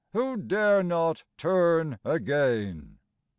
[0.13, 2.97] who dare not turn again.